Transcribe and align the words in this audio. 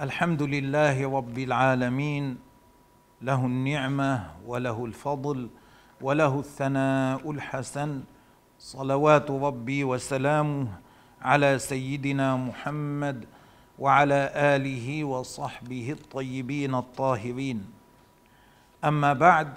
الحمد 0.00 0.42
لله 0.42 1.16
رب 1.16 1.38
العالمين 1.38 2.38
له 3.22 3.46
النعمة 3.46 4.30
وله 4.46 4.84
الفضل 4.84 5.50
وله 6.00 6.38
الثناء 6.38 7.30
الحسن. 7.30 8.02
صلوات 8.58 9.30
ربي 9.30 9.84
وسلامه 9.84 10.68
على 11.22 11.58
سيدنا 11.58 12.36
محمد 12.36 13.24
وعلى 13.78 14.32
آله 14.34 15.04
وصحبه 15.04 15.92
الطيبين 15.92 16.74
الطاهرين. 16.74 17.64
أما 18.84 19.12
بعد 19.12 19.52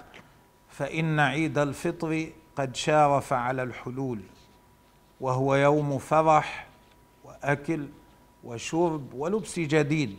فإن 0.68 1.20
عيد 1.20 1.58
الفطر 1.58 2.26
قد 2.56 2.76
شارف 2.76 3.32
على 3.32 3.62
الحلول 3.62 4.20
وهو 5.20 5.54
يوم 5.54 5.98
فرح 5.98 6.66
وأكل 7.24 7.86
وشرب 8.44 9.14
ولبس 9.14 9.60
جديد. 9.60 10.16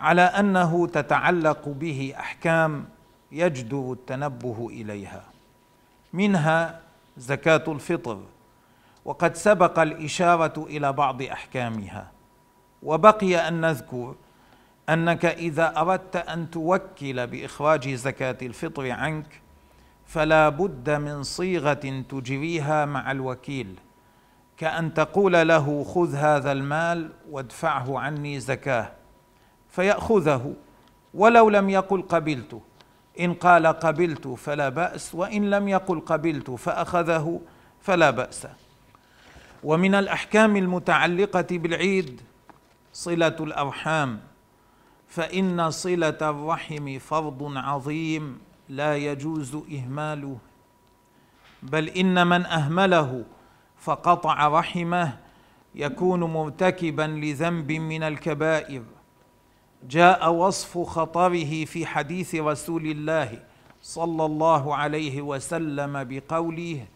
على 0.00 0.22
أنه 0.22 0.86
تتعلق 0.86 1.68
به 1.68 2.14
أحكام 2.18 2.84
يجدر 3.32 3.92
التنبه 3.92 4.68
إليها. 4.70 5.24
منها 6.12 6.80
زكاة 7.16 7.64
الفطر 7.68 8.20
وقد 9.04 9.36
سبق 9.36 9.78
الإشارة 9.78 10.66
إلى 10.66 10.92
بعض 10.92 11.22
أحكامها. 11.22 12.10
وبقي 12.82 13.48
أن 13.48 13.60
نذكر 13.60 14.14
أنك 14.88 15.24
إذا 15.24 15.80
أردت 15.80 16.16
أن 16.16 16.50
توكل 16.50 17.26
بإخراج 17.26 17.88
زكاة 17.88 18.36
الفطر 18.42 18.90
عنك 18.90 19.40
فلا 20.06 20.48
بد 20.48 20.90
من 20.90 21.22
صيغة 21.22 22.02
تجريها 22.08 22.84
مع 22.84 23.10
الوكيل 23.10 23.74
كأن 24.56 24.94
تقول 24.94 25.48
له 25.48 25.84
خذ 25.84 26.14
هذا 26.14 26.52
المال 26.52 27.10
وادفعه 27.30 27.98
عني 27.98 28.40
زكاة. 28.40 28.97
فيأخذه 29.70 30.54
ولو 31.14 31.50
لم 31.50 31.70
يقل 31.70 32.02
قبلته 32.02 32.60
إن 33.20 33.34
قال 33.34 33.66
قبلت 33.66 34.28
فلا 34.28 34.68
بأس 34.68 35.14
وإن 35.14 35.50
لم 35.50 35.68
يقل 35.68 36.00
قبلت 36.00 36.50
فأخذه 36.50 37.40
فلا 37.80 38.10
بأس. 38.10 38.46
ومن 39.64 39.94
الأحكام 39.94 40.56
المتعلقة 40.56 41.46
بالعيد 41.50 42.20
صلة 42.92 43.36
الأرحام 43.40 44.20
فإن 45.08 45.70
صلة 45.70 46.18
الرحم 46.22 46.98
فرض 46.98 47.52
عظيم 47.56 48.38
لا 48.68 48.96
يجوز 48.96 49.56
إهماله. 49.72 50.38
بل 51.62 51.88
إن 51.88 52.26
من 52.26 52.46
أهمله 52.46 53.24
فقطع 53.78 54.48
رحمه 54.48 55.18
يكون 55.74 56.24
مرتكبا 56.24 57.02
لذنب 57.02 57.72
من 57.72 58.02
الكبائر. 58.02 58.82
جاء 59.82 60.32
وصف 60.32 60.78
خطره 60.78 61.64
في 61.64 61.86
حديث 61.86 62.34
رسول 62.34 62.86
الله 62.86 63.42
صلى 63.82 64.24
الله 64.24 64.76
عليه 64.76 65.22
وسلم 65.22 66.04
بقوله 66.04 66.86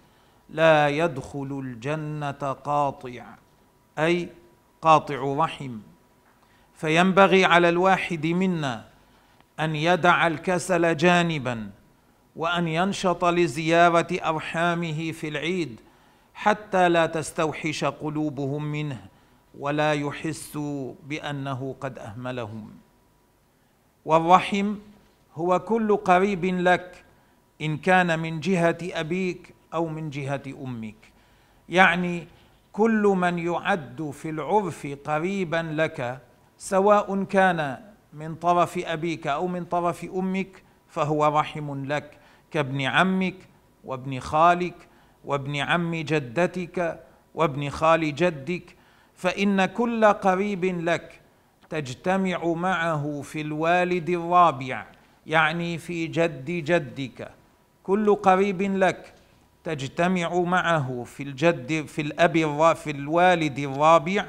لا 0.51 0.89
يدخل 0.89 1.61
الجنة 1.65 2.53
قاطع 2.53 3.25
أي 3.99 4.29
قاطع 4.83 5.35
رحم. 5.39 5.79
فينبغي 6.75 7.45
على 7.45 7.69
الواحد 7.69 8.27
منا 8.27 8.85
أن 9.61 9.77
يدع 9.77 10.27
الكسل 10.27 10.97
جانبا 10.97 11.71
وأن 12.37 12.69
ينشط 12.69 13.25
لزيارة 13.25 14.07
أرحامه 14.13 15.13
في 15.13 15.29
العيد 15.29 15.81
حتى 16.35 16.89
لا 16.89 17.07
تستوحش 17.07 17.85
قلوبهم 17.85 18.65
منه. 18.65 19.12
ولا 19.59 19.93
يحسوا 19.93 20.95
بأنه 21.09 21.77
قد 21.81 21.99
أهملهم. 21.99 22.71
والرحم 24.05 24.75
هو 25.35 25.59
كل 25.59 25.97
قريب 25.97 26.45
لك 26.45 27.05
إن 27.63 27.77
كان 27.77 28.19
من 28.19 28.41
جهة 28.41 28.79
أبيك 28.83 29.55
أو 29.75 29.89
من 29.89 30.11
جهة 30.11 30.43
أمك. 30.47 31.13
يعني 31.69 32.27
كل 32.73 33.03
من 33.17 33.39
يعد 33.39 34.11
في 34.13 34.31
العرف 34.31 34.87
قريبا 35.05 35.75
لك 35.77 36.21
سواء 36.59 37.25
كان 37.25 37.79
من 38.13 38.35
طرف 38.35 38.79
أبيك 38.79 39.27
أو 39.27 39.47
من 39.47 39.65
طرف 39.65 40.05
أمك 40.05 40.63
فهو 40.89 41.39
رحم 41.39 41.85
لك 41.85 42.19
كابن 42.51 42.81
عمك 42.81 43.35
وابن 43.85 44.21
خالك 44.21 44.89
وابن 45.25 45.57
عم 45.57 45.95
جدتك 45.95 47.05
وابن 47.35 47.71
خال 47.71 48.15
جدك 48.15 48.77
فإن 49.23 49.65
كل 49.65 50.05
قريب 50.05 50.65
لك 50.65 51.21
تجتمع 51.71 52.45
معه 52.45 53.21
في 53.25 53.41
الوالد 53.41 54.09
الرابع 54.09 54.87
يعني 55.27 55.79
في 55.79 56.07
جد 56.07 56.45
جدك. 56.45 57.31
كل 57.83 58.15
قريب 58.15 58.63
لك 58.63 59.15
تجتمع 59.65 60.41
معه 60.41 61.05
في 61.07 61.23
الجد 61.23 61.87
في 61.87 62.03
الأب 62.03 62.37
في 62.75 62.91
الوالد 62.91 63.59
الرابع 63.59 64.27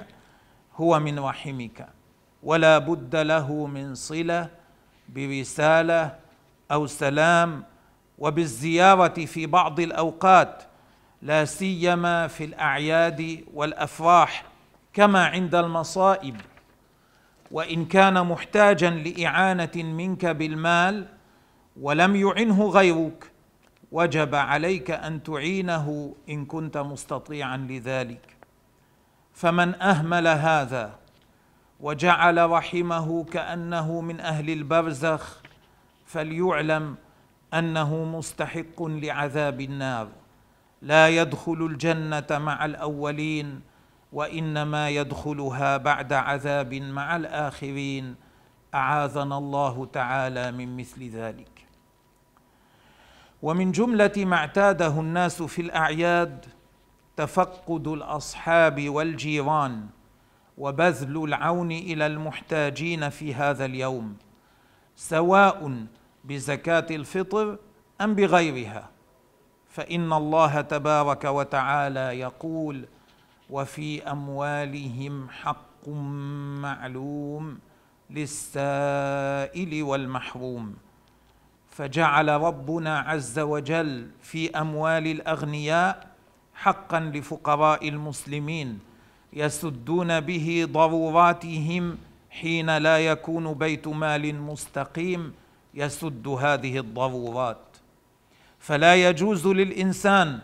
هو 0.75 0.99
من 0.99 1.19
رحمك. 1.19 1.87
ولا 2.43 2.77
بد 2.77 3.15
له 3.15 3.65
من 3.65 3.95
صلة 3.95 4.49
برسالة 5.09 6.15
أو 6.71 6.87
سلام 6.87 7.63
وبالزيارة 8.17 9.25
في 9.25 9.45
بعض 9.45 9.79
الأوقات 9.79 10.63
لا 11.21 11.45
سيما 11.45 12.27
في 12.27 12.43
الأعياد 12.43 13.43
والأفراح. 13.53 14.52
كما 14.93 15.25
عند 15.25 15.55
المصائب. 15.55 16.35
وإن 17.51 17.85
كان 17.85 18.25
محتاجا 18.27 18.89
لإعانة 18.89 19.71
منك 19.75 20.25
بالمال 20.25 21.07
ولم 21.81 22.15
يعنه 22.15 22.67
غيرك 22.67 23.31
وجب 23.91 24.35
عليك 24.35 24.91
أن 24.91 25.23
تعينه 25.23 26.15
إن 26.29 26.45
كنت 26.45 26.77
مستطيعا 26.77 27.57
لذلك. 27.57 28.35
فمن 29.33 29.81
أهمل 29.81 30.27
هذا 30.27 30.95
وجعل 31.79 32.49
رحمه 32.49 33.23
كأنه 33.23 34.01
من 34.01 34.19
أهل 34.19 34.49
البرزخ 34.49 35.41
فليعلم 36.05 36.95
أنه 37.53 38.05
مستحق 38.05 38.83
لعذاب 38.83 39.61
النار. 39.61 40.07
لا 40.81 41.09
يدخل 41.09 41.69
الجنة 41.71 42.27
مع 42.31 42.65
الأولين 42.65 43.61
وإنما 44.13 44.89
يدخلها 44.89 45.77
بعد 45.77 46.13
عذاب 46.13 46.73
مع 46.73 47.15
الآخرين. 47.15 48.15
أعاذنا 48.75 49.37
الله 49.37 49.85
تعالى 49.85 50.51
من 50.51 50.77
مثل 50.77 51.09
ذلك. 51.09 51.67
ومن 53.41 53.71
جملة 53.71 54.11
ما 54.17 54.35
اعتاده 54.35 54.99
الناس 54.99 55.43
في 55.43 55.61
الأعياد 55.61 56.45
تفقد 57.17 57.87
الأصحاب 57.87 58.89
والجيران 58.89 59.87
وبذل 60.57 61.23
العون 61.23 61.71
إلى 61.71 62.05
المحتاجين 62.05 63.09
في 63.09 63.35
هذا 63.35 63.65
اليوم 63.65 64.15
سواء 64.95 65.85
بزكاة 66.23 66.85
الفطر 66.91 67.57
أم 68.01 68.15
بغيرها. 68.15 68.89
فإن 69.69 70.13
الله 70.13 70.61
تبارك 70.61 71.25
وتعالى 71.25 72.19
يقول 72.19 72.85
وفي 73.49 74.03
أموالهم 74.03 75.29
حق 75.29 75.87
معلوم 76.61 77.59
للسائل 78.09 79.83
والمحروم. 79.83 80.75
فجعل 81.69 82.29
ربنا 82.29 82.99
عز 82.99 83.39
وجل 83.39 84.09
في 84.21 84.51
أموال 84.51 85.07
الأغنياء 85.07 86.07
حقا 86.53 86.99
لفقراء 86.99 87.89
المسلمين 87.89 88.79
يسدون 89.33 90.19
به 90.19 90.67
ضروراتهم 90.71 91.97
حين 92.29 92.77
لا 92.77 92.97
يكون 92.99 93.53
بيت 93.53 93.87
مال 93.87 94.35
مستقيم 94.41 95.33
يسد 95.73 96.27
هذه 96.27 96.77
الضرورات. 96.77 97.77
فلا 98.59 98.95
يجوز 99.09 99.47
للإنسان 99.47 100.39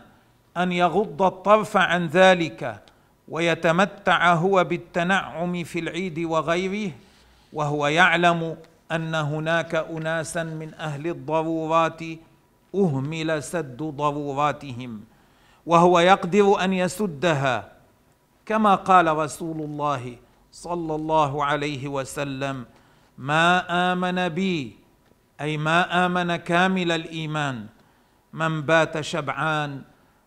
أن 0.62 0.72
يغض 0.72 1.22
الطرف 1.22 1.76
عن 1.76 2.06
ذلك 2.06 2.82
ويتمتع 3.28 4.34
هو 4.34 4.64
بالتنعم 4.64 5.64
في 5.64 5.78
العيد 5.78 6.18
وغيره 6.18 6.92
وهو 7.52 7.86
يعلم 7.86 8.56
أن 8.92 9.14
هناك 9.14 9.74
اناسا 9.74 10.42
من 10.42 10.74
أهل 10.74 11.06
الضرورات 11.06 12.00
أهمل 12.74 13.42
سد 13.42 13.76
ضروراتهم 13.82 15.00
وهو 15.66 16.00
يقدر 16.00 16.64
أن 16.64 16.72
يسدها 16.72 17.72
كما 18.46 18.74
قال 18.74 19.16
رسول 19.16 19.60
الله 19.60 20.16
صلى 20.52 20.94
الله 20.94 21.44
عليه 21.44 21.88
وسلم 21.88 22.66
ما 23.18 23.48
آمن 23.92 24.28
بي 24.28 24.76
أي 25.40 25.56
ما 25.56 26.06
آمن 26.06 26.36
كامل 26.36 26.92
الإيمان 26.92 27.66
من 28.32 28.62
بات 28.62 29.00
شبعان 29.00 29.82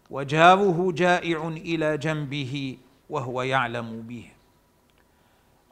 وجاره 0.10 0.92
جائع 0.92 1.48
إلى 1.48 1.98
جنبه 1.98 2.78
وهو 3.10 3.42
يعلم 3.42 4.02
به. 4.02 4.26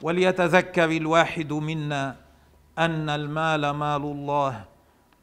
وليتذكر 0.02 0.92
الواحد 0.92 1.54
منا 1.54 2.16
أن 2.78 3.10
المال 3.10 3.70
مال 3.70 4.02
الله 4.02 4.66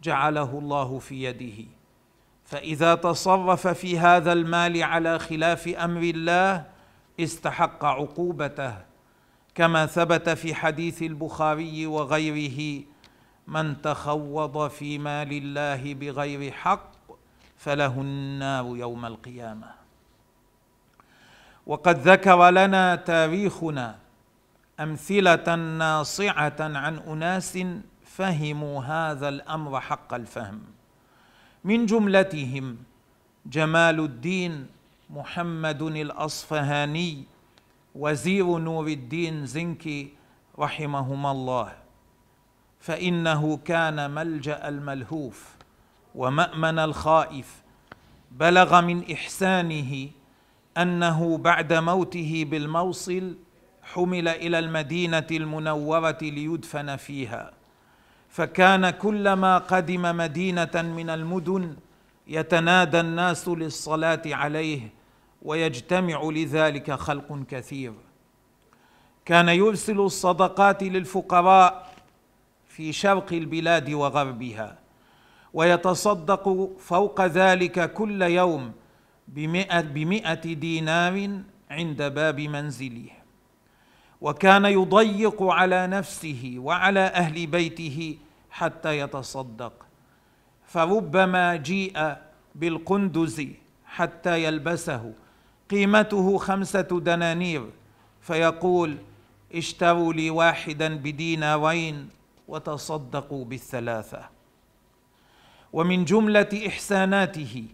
جعله 0.03 0.59
الله 0.59 0.99
في 0.99 1.25
يده. 1.25 1.65
فإذا 2.45 2.95
تصرف 2.95 3.69
في 3.69 3.99
هذا 3.99 4.33
المال 4.33 4.83
على 4.83 5.19
خلاف 5.19 5.69
أمر 5.69 6.01
الله 6.01 6.65
استحق 7.21 7.85
عقوبته. 7.85 8.89
كما 9.55 9.87
ثبت 9.87 10.29
في 10.29 10.55
حديث 10.55 11.03
البخاري 11.03 11.87
وغيره 11.87 12.85
من 13.47 13.83
تخوض 13.83 14.69
في 14.69 14.99
مال 14.99 15.33
الله 15.33 15.95
بغير 15.95 16.53
حق 16.53 16.88
فله 17.59 18.01
النار 18.01 18.77
يوم 18.77 19.07
القيامة. 19.07 19.71
وقد 21.67 21.99
ذكر 21.99 22.51
لنا 22.51 22.97
تاريخنا 22.97 23.99
أمثلة 24.81 25.55
ناصعة 25.55 26.57
عن 26.61 26.99
أناس 26.99 27.59
فهموا 28.05 28.83
هذا 28.83 29.29
الأمر 29.29 29.81
حق 29.81 30.15
الفهم. 30.15 30.61
من 31.65 31.87
جملتهم 31.87 32.77
جمال 33.47 34.01
الدين 34.01 34.67
محمد 35.11 35.83
الأصفهاني 35.83 37.25
وزير 37.95 38.59
نور 38.59 38.87
الدين 38.87 39.47
زنكي 39.47 40.15
رحمهما 40.59 41.31
الله. 41.31 41.73
فإنه 42.81 43.57
كان 43.57 44.11
ملجأ 44.11 44.69
الملهوف. 44.69 45.58
ومأمن 46.19 46.79
الخائف 46.79 47.63
بلغ 48.31 48.81
من 48.81 49.13
إحسانه 49.13 50.09
أنه 50.79 51.39
بعد 51.39 51.73
موته 51.73 52.47
بالموصل 52.51 53.37
حمل 53.83 54.29
إلى 54.29 54.59
المدينة 54.59 55.27
المنورة 55.31 56.19
ليدفن 56.23 56.97
فيها. 56.97 57.53
فكان 58.29 58.91
كلما 58.91 59.59
قدم 59.59 60.17
مدينة 60.17 60.75
من 60.75 61.11
المدن 61.11 61.77
يتنادى 62.27 63.01
الناس 63.01 63.49
للصلاة 63.49 64.23
عليه 64.27 64.81
ويجتمع 65.43 66.23
لذلك 66.23 66.93
خلق 66.93 67.43
كثير. 67.49 67.93
كان 69.25 69.49
يرسل 69.49 70.01
الصدقات 70.01 70.83
للفقراء 70.83 71.95
في 72.69 72.93
شرق 72.93 73.33
البلاد 73.33 73.91
وغربها. 73.91 74.88
ويتصدق 75.55 76.71
فوق 76.79 77.27
ذلك 77.27 77.93
كل 77.93 78.23
يوم 78.23 78.73
بمئة, 79.29 79.81
بمئة 79.81 80.55
دينار 80.55 81.41
عند 81.71 82.03
باب 82.03 82.41
منزله. 82.41 83.11
وكان 84.21 84.65
يضيق 84.65 85.43
على 85.43 85.87
نفسه 85.87 86.55
وعلى 86.59 87.01
أهل 87.01 87.47
بيته 87.47 88.19
حتى 88.51 88.99
يتصدق. 88.99 89.73
فربما 90.67 91.57
جيء 91.57 92.17
بالقندز 92.55 93.47
حتى 93.87 94.45
يلبسه. 94.45 95.13
قيمته 95.71 96.39
خمسة 96.39 96.81
دنانير. 96.81 97.71
فيقول 98.21 98.97
اشتروا 99.55 100.13
لي 100.13 100.31
واحدا 100.31 100.97
بدينارين 100.97 102.09
وتصدقوا 102.49 103.45
بالثلاثة. 103.45 104.38
ومن 105.73 106.05
جملة 106.05 106.63
إحساناته 106.67 107.65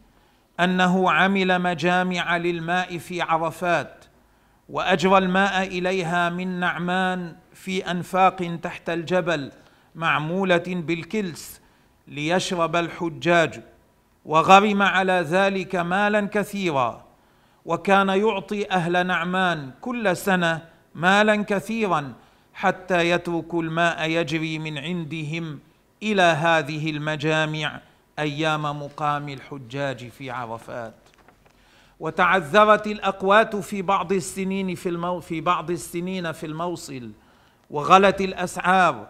أنه 0.60 1.10
عمل 1.12 1.58
مجامع 1.58 2.36
للماء 2.36 2.98
في 2.98 3.22
عرفات 3.22 4.04
وأجرى 4.68 5.18
الماء 5.18 5.66
إليها 5.66 6.30
من 6.30 6.60
نعمان 6.60 7.36
في 7.54 7.90
أنفاق 7.90 8.58
تحت 8.62 8.90
الجبل 8.90 9.52
معمولة 9.94 10.64
بالكلس 10.66 11.60
ليشرب 12.08 12.76
الحجاج 12.76 13.60
وغرم 14.24 14.82
على 14.82 15.12
ذلك 15.12 15.76
مالا 15.76 16.20
كثيرا 16.20 17.04
وكان 17.64 18.08
يعطي 18.08 18.70
أهل 18.70 19.06
نعمان 19.06 19.70
كل 19.80 20.16
سنة 20.16 20.62
مالا 20.94 21.42
كثيرا 21.42 22.12
حتى 22.54 23.10
يتركوا 23.10 23.62
الماء 23.62 24.10
يجري 24.10 24.58
من 24.58 24.78
عندهم 24.78 25.58
إلى 26.12 26.22
هذه 26.22 26.90
المجامع 26.90 27.80
أيام 28.18 28.62
مقام 28.62 29.28
الحجاج 29.28 30.08
في 30.08 30.30
عرفات. 30.30 30.94
وتعذرت 32.00 32.86
الأقوات 32.86 33.56
في 33.56 33.82
بعض 33.82 34.12
السنين 34.12 34.74
في 34.74 34.88
المو 34.88 35.20
في 35.20 35.40
بعض 35.40 35.70
السنين 35.70 36.32
في 36.32 36.46
الموصل 36.46 37.10
وغلت 37.70 38.20
الأسعار. 38.20 39.08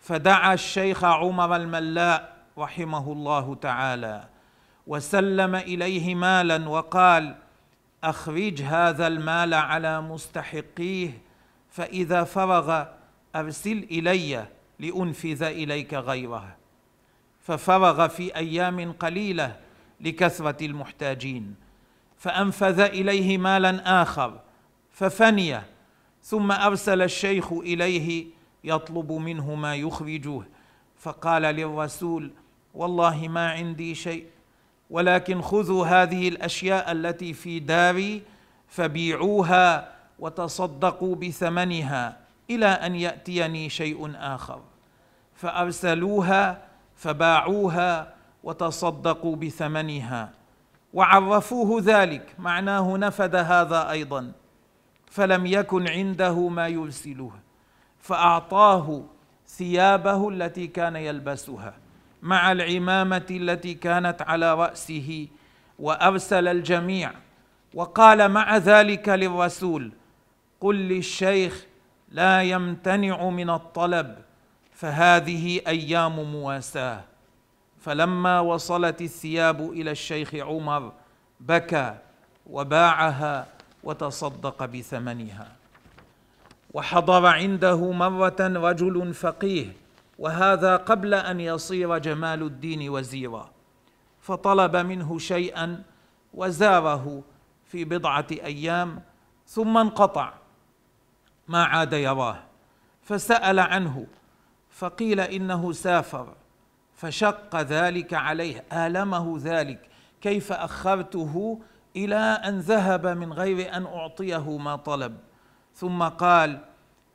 فدعا 0.00 0.54
الشيخ 0.54 1.04
عمر 1.04 1.56
الملاء 1.56 2.36
رحمه 2.58 3.12
الله 3.12 3.54
تعالى 3.54 4.24
وسلم 4.86 5.54
إليه 5.54 6.14
مالا 6.14 6.68
وقال 6.68 7.34
أخرج 8.04 8.62
هذا 8.62 9.06
المال 9.06 9.54
على 9.54 10.00
مستحقيه 10.00 11.10
فإذا 11.70 12.24
فرغ 12.24 12.84
أرسل 13.36 13.86
إلي 13.90 14.46
لأنفذ 14.80 15.42
إليك 15.42 15.94
غيره. 15.94 16.56
ففرغ 17.40 18.08
في 18.08 18.36
أيام 18.36 18.92
قليلة 18.92 19.56
لكثرة 20.00 20.66
المحتاجين. 20.66 21.54
فأنفذ 22.18 22.80
إليه 22.80 23.38
مالا 23.38 24.02
آخر. 24.02 24.40
ففني. 24.92 25.60
ثم 26.22 26.52
أرسل 26.52 27.02
الشيخ 27.02 27.52
إليه 27.52 28.26
يطلب 28.64 29.12
منه 29.12 29.54
ما 29.54 29.76
يخرجه 29.76 30.42
فقال 30.98 31.42
للرسول 31.42 32.30
والله 32.74 33.28
ما 33.28 33.50
عندي 33.50 33.94
شيء 33.94 34.26
ولكن 34.90 35.40
خذوا 35.40 35.86
هذه 35.86 36.28
الأشياء 36.28 36.92
التي 36.92 37.32
في 37.32 37.58
داري 37.58 38.22
فبيعوها 38.68 39.92
وتصدقوا 40.18 41.16
بثمنها 41.16 42.16
إلى 42.50 42.66
أن 42.66 42.94
يأتيني 42.94 43.68
شيء 43.68 44.12
آخر. 44.16 44.60
فأرسلوها 45.40 46.62
فباعوها 46.96 48.14
وتصدقوا 48.44 49.36
بثمنها. 49.36 50.30
وعرفوه 50.94 51.82
ذلك 51.84 52.34
معناه 52.38 52.96
نفد 52.96 53.34
هذا 53.36 53.90
أيضا 53.90 54.32
فلم 55.10 55.46
يكن 55.46 55.88
عنده 55.88 56.48
ما 56.48 56.68
يرسله 56.68 57.32
فأعطاه 58.00 59.02
ثيابه 59.48 60.28
التي 60.28 60.66
كان 60.66 60.96
يلبسها 60.96 61.74
مع 62.22 62.52
العمامة 62.52 63.26
التي 63.30 63.74
كانت 63.74 64.22
على 64.22 64.54
رأسه 64.54 65.28
وأرسل 65.78 66.48
الجميع. 66.48 67.12
وقال 67.74 68.28
مع 68.28 68.56
ذلك 68.56 69.08
للرسول 69.08 69.92
قل 70.60 70.76
للشيخ 70.76 71.66
لا 72.08 72.42
يمتنع 72.42 73.28
من 73.30 73.50
الطلب. 73.50 74.29
فهذه 74.80 75.60
أيام 75.66 76.32
مواساة. 76.32 77.04
فلما 77.80 78.40
وصلت 78.40 79.02
الثياب 79.02 79.60
إلى 79.70 79.90
الشيخ 79.90 80.34
عمر 80.34 80.92
بكى 81.40 81.98
وباعها 82.46 83.46
وتصدق 83.84 84.64
بثمنها. 84.64 85.52
وحضر 86.74 87.26
عنده 87.26 87.92
مرة 87.92 88.36
رجل 88.40 89.14
فقيه 89.14 89.72
وهذا 90.18 90.76
قبل 90.76 91.14
أن 91.14 91.40
يصير 91.40 91.98
جمال 91.98 92.42
الدين 92.42 92.88
وزيرا. 92.88 93.50
فطلب 94.20 94.76
منه 94.76 95.18
شيئا 95.18 95.82
وزاره 96.34 97.22
في 97.64 97.84
بضعة 97.84 98.26
أيام 98.30 99.02
ثم 99.46 99.76
انقطع. 99.76 100.32
ما 101.48 101.64
عاد 101.64 101.92
يراه. 101.92 102.38
فسأل 103.02 103.58
عنه 103.58 104.06
فقيل 104.80 105.20
إنه 105.20 105.72
سافر 105.72 106.34
فشق 106.94 107.56
ذلك 107.56 108.14
عليه 108.14 108.64
آلمه 108.72 109.38
ذلك 109.38 109.88
كيف 110.20 110.52
أخرته 110.52 111.60
إلى 111.96 112.16
أن 112.16 112.58
ذهب 112.58 113.06
من 113.06 113.32
غير 113.32 113.76
أن 113.76 113.86
أعطيه 113.86 114.58
ما 114.58 114.76
طلب. 114.76 115.16
ثم 115.74 116.02
قال 116.02 116.60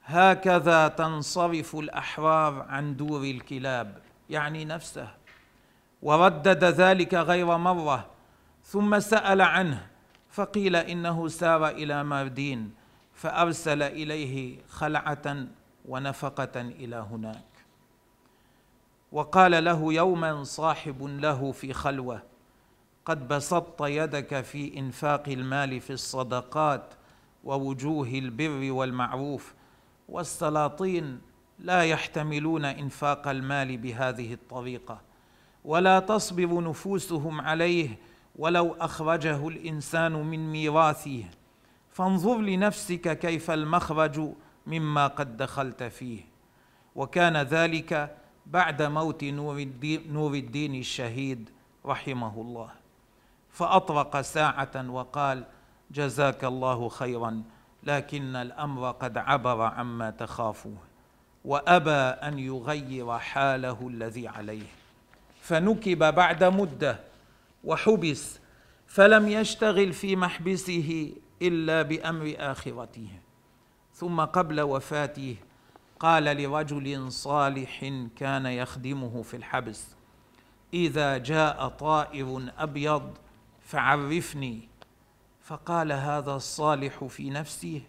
هكذا 0.06 0.88
تنصرف 0.88 1.76
الأحرار 1.76 2.66
عن 2.70 2.96
دور 2.96 3.24
الكلاب. 3.24 3.98
يعني 4.30 4.66
نفسه. 4.66 5.08
وردد 6.02 6.64
ذلك 6.64 7.14
غير 7.14 7.58
مرة. 7.58 8.06
ثم 8.64 9.00
سأل 9.00 9.42
عنه 9.42 9.88
فقيل 10.30 10.76
إنه 10.76 11.28
سار 11.28 11.68
إلى 11.68 12.04
ماردين 12.04 12.74
فأرسل 13.14 13.84
إليه 13.84 14.60
خلعة 14.70 15.48
ونفقة 15.86 16.62
إلى 16.62 16.96
هناك. 16.96 17.55
وقال 19.12 19.64
له 19.64 19.94
يوما 19.94 20.44
صاحب 20.44 21.04
له 21.04 21.52
في 21.52 21.74
خلوة 21.74 22.24
قد 23.06 23.28
بسطت 23.28 23.82
يدك 23.82 24.42
في 24.42 24.80
إنفاق 24.80 25.30
المال 25.30 25.82
في 25.82 25.94
الصدقات 25.94 26.94
ووجوه 27.44 28.08
البر 28.08 28.72
والمعروف 28.72 29.54
والسلاطين 30.10 31.22
لا 31.60 31.84
يحتملون 31.84 32.66
إنفاق 32.66 33.28
المال 33.28 33.78
بهذه 33.78 34.34
الطريقة. 34.34 35.02
ولا 35.66 36.00
تصبر 36.00 36.62
نفوسهم 36.64 37.42
عليه 37.42 37.98
ولو 38.36 38.76
أخرجه 38.80 39.48
الإنسان 39.48 40.12
من 40.12 40.52
ميراثه. 40.52 41.24
فانظر 41.92 42.38
لنفسك 42.38 43.20
كيف 43.20 43.52
المخرج 43.52 44.30
مما 44.68 45.08
قد 45.08 45.38
دخلت 45.38 45.84
فيه. 45.84 46.22
وكان 46.96 47.38
ذلك 47.38 48.18
بعد 48.46 48.82
موت 48.82 49.24
نور 49.24 50.34
الدين, 50.34 50.76
الشهيد 50.76 51.50
رحمه 51.86 52.42
الله. 52.42 52.70
فأطرق 53.50 54.22
ساعة 54.22 54.90
وقال 54.90 55.44
جزاك 55.92 56.44
الله 56.44 56.90
خيرا 56.90 57.44
لكن 57.84 58.36
الأمر 58.36 58.92
قد 58.92 59.18
عبر 59.18 59.62
عما 59.62 60.10
تخافوه 60.10 60.78
وأبى 61.46 61.92
أن 62.26 62.40
يغير 62.40 63.20
حاله 63.20 63.88
الذي 63.88 64.28
عليه. 64.28 64.68
فنكب 65.42 66.16
بعد 66.16 66.44
مدة 66.44 67.00
وحبس 67.64 68.40
فلم 68.88 69.28
يشتغل 69.28 69.94
في 69.94 70.16
محبسه 70.16 71.14
إلا 71.42 71.82
بأمر 71.82 72.34
آخرته. 72.38 73.10
ثم 73.94 74.22
قبل 74.22 74.62
وفاته 74.62 75.36
قال 76.00 76.24
لرجل 76.24 77.12
صالح 77.12 77.94
كان 78.16 78.46
يخدمه 78.46 79.22
في 79.22 79.38
الحبس 79.38 79.96
إذا 80.74 81.18
جاء 81.18 81.68
طائر 81.68 82.52
أبيض 82.58 83.18
فعرفني. 83.62 84.70
فقال 85.42 85.92
هذا 85.92 86.36
الصالح 86.36 87.04
في 87.04 87.30
نفسه 87.30 87.82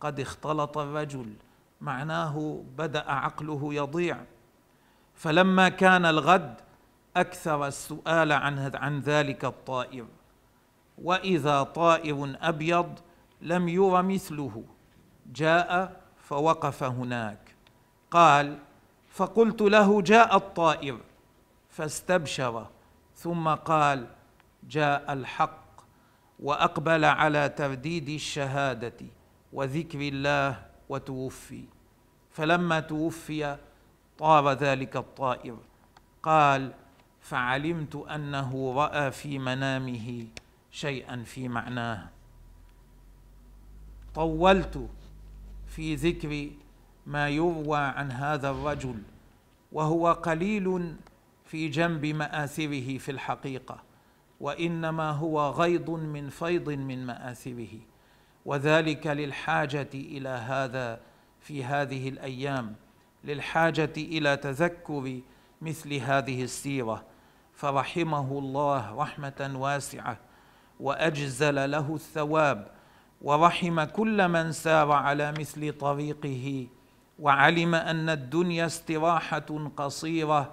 قد 0.00 0.20
اختلط 0.20 0.78
الرجل 0.78 1.34
معناه 1.80 2.64
بدأ 2.76 3.10
عقله 3.10 3.74
يضيع. 3.74 4.16
فلما 5.14 5.68
كان 5.68 6.06
الغد 6.06 6.54
أكثر 7.16 7.66
السؤال 7.66 8.32
عن 8.32 8.70
عن 8.74 9.00
ذلك 9.00 9.44
الطائر 9.44 10.06
وإذا 10.98 11.62
طائر 11.62 12.36
أبيض 12.40 12.98
لم 13.40 13.68
ير 13.68 14.02
مثله 14.02 14.64
جاء 15.26 15.99
فوقف 16.30 16.82
هناك. 16.82 17.54
قال 18.10 18.58
فقلت 19.10 19.62
له 19.62 20.02
جاء 20.02 20.36
الطائر. 20.36 20.98
فاستبشر. 21.70 22.66
ثم 23.16 23.48
قال 23.48 24.06
جاء 24.62 25.12
الحق. 25.12 25.60
وأقبل 26.40 27.04
على 27.04 27.48
ترديد 27.48 28.08
الشهادة 28.08 29.06
وذكر 29.52 30.00
الله 30.00 30.66
وتوفي. 30.88 31.64
فلما 32.30 32.80
توفي 32.80 33.56
طار 34.18 34.52
ذلك 34.52 34.96
الطائر. 34.96 35.56
قال 36.22 36.72
فعلمت 37.20 37.96
أنه 37.96 38.74
رأى 38.76 39.10
في 39.10 39.38
منامه 39.38 40.26
شيئا 40.70 41.22
في 41.22 41.48
معناه. 41.48 42.08
طولت. 44.14 44.88
في 45.70 45.94
ذكر 45.94 46.50
ما 47.06 47.28
يروى 47.28 47.78
عن 47.78 48.12
هذا 48.12 48.50
الرجل 48.50 49.02
وهو 49.72 50.12
قليل 50.12 50.96
في 51.44 51.68
جنب 51.68 52.06
مآثره 52.06 52.98
في 52.98 53.10
الحقيقة 53.10 53.82
وإنما 54.40 55.10
هو 55.10 55.50
غيض 55.50 55.90
من 55.90 56.28
فيض 56.28 56.70
من 56.70 57.06
مآثره. 57.06 57.78
وذلك 58.46 59.06
للحاجة 59.06 59.88
إلى 59.94 60.28
هذا 60.28 61.00
في 61.40 61.64
هذه 61.64 62.08
الأيام 62.08 62.74
للحاجة 63.24 63.92
إلى 63.96 64.36
تذكر 64.36 65.20
مثل 65.62 65.94
هذه 65.94 66.42
السيرة. 66.42 67.04
فرحمه 67.54 68.38
الله 68.38 68.94
رحمة 68.94 69.50
واسعة 69.54 70.18
وأجزل 70.80 71.70
له 71.70 71.94
الثواب 71.94 72.79
ورحم 73.20 73.84
كل 73.84 74.28
من 74.28 74.52
سار 74.52 74.92
على 74.92 75.32
مثل 75.32 75.72
طريقه 75.72 76.66
وعلم 77.18 77.74
أن 77.74 78.08
الدنيا 78.08 78.66
استراحة 78.66 79.70
قصيرة 79.76 80.52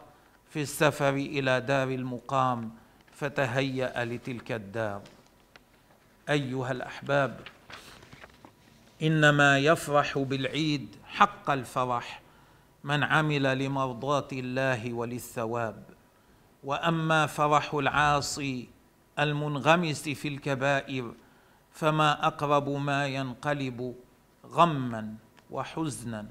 في 0.49 0.61
السفر 0.61 1.09
إلى 1.13 1.61
دار 1.61 1.87
المقام 1.87 2.71
فتهيأ 3.11 4.05
لتلك 4.05 4.51
الدار. 4.51 5.01
أيها 6.29 6.71
الأحباب 6.71 7.39
إنما 9.03 9.59
يفرح 9.59 10.17
بالعيد 10.17 10.95
حق 11.05 11.49
الفرح 11.49 12.21
من 12.83 13.03
عمل 13.03 13.59
لمرضاة 13.59 14.27
الله 14.33 14.93
وللثواب. 14.93 15.83
وأما 16.63 17.25
فرح 17.25 17.73
العاصي 17.73 18.69
المنغمس 19.19 20.09
في 20.09 20.27
الكبائر 20.27 21.13
فما 21.77 22.27
أقرب 22.27 22.69
ما 22.69 23.07
ينقلب 23.07 23.95
غما 24.45 25.15
وحزنا 25.51 26.25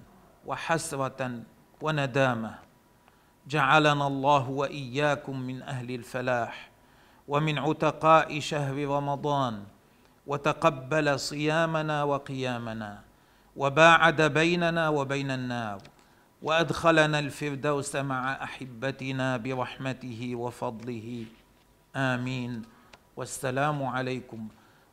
وحسرة 0.47 1.21
وندامة. 1.81 2.55
جعلنا 3.47 4.07
الله 4.07 4.51
وإياكم 4.51 5.41
من 5.41 5.63
أهل 5.63 5.95
الفلاح 5.95 6.71
ومن 7.29 7.59
عتقاء 7.59 8.41
شهر 8.41 8.77
رمضان 8.87 9.65
وتقبل 10.27 11.21
صيامنا 11.21 12.03
وقيامنا 12.03 13.03
وباعد 13.57 14.23
بيننا 14.23 14.89
وبين 14.89 15.31
النار 15.31 15.79
وأدخلنا 16.43 17.19
الفردوس 17.19 17.97
مع 17.97 18.33
أحبتنا 18.45 19.37
برحمته 19.37 20.21
وفضله. 20.35 21.25
آمين. 21.97 22.63
والسلام 23.17 23.83
عليكم 23.83 24.49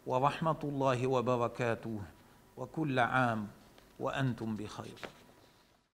ورحمه 0.07 0.59
الله 0.63 1.07
وبركاته 1.07 1.99
وكل 2.57 2.99
عام 2.99 3.47
وأنتم 3.99 4.55
بخير 4.57 4.99